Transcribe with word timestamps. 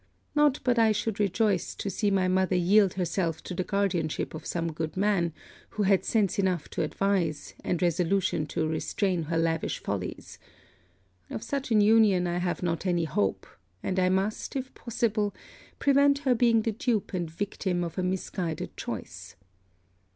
Not 0.33 0.59
but 0.63 0.79
I 0.79 0.93
should 0.93 1.19
rejoice 1.19 1.75
to 1.75 1.87
see 1.87 2.09
my 2.09 2.27
mother 2.27 2.55
yield 2.55 2.95
herself 2.95 3.43
to 3.43 3.53
the 3.53 3.63
guardianship 3.63 4.33
of 4.33 4.47
some 4.47 4.71
good 4.71 4.97
man, 4.97 5.31
who 5.69 5.83
had 5.83 6.03
sense 6.03 6.39
enough 6.39 6.67
to 6.69 6.81
advise, 6.81 7.53
and 7.63 7.79
resolution 7.83 8.47
to 8.47 8.67
restrain 8.67 9.25
her 9.25 9.37
lavish 9.37 9.77
follies. 9.77 10.39
Of 11.29 11.43
such 11.43 11.69
an 11.69 11.81
union 11.81 12.25
I 12.25 12.39
have 12.39 12.63
not 12.63 12.87
any 12.87 13.03
hope; 13.05 13.45
and 13.83 13.99
I 13.99 14.09
must, 14.09 14.55
if 14.55 14.73
possible, 14.73 15.35
prevent 15.77 16.17
her 16.25 16.33
being 16.33 16.63
the 16.63 16.71
dupe 16.71 17.13
and 17.13 17.29
victim 17.29 17.83
of 17.83 17.99
a 17.99 18.01
misguided 18.01 18.75
choice. 18.75 19.35